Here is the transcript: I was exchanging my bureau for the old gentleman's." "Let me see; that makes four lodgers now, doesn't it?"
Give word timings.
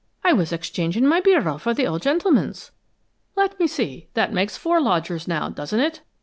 I 0.23 0.33
was 0.33 0.51
exchanging 0.51 1.05
my 1.05 1.21
bureau 1.21 1.59
for 1.59 1.75
the 1.75 1.85
old 1.85 2.01
gentleman's." 2.01 2.71
"Let 3.35 3.59
me 3.59 3.67
see; 3.67 4.07
that 4.15 4.33
makes 4.33 4.57
four 4.57 4.81
lodgers 4.81 5.27
now, 5.27 5.49
doesn't 5.49 5.79
it?" 5.79 6.01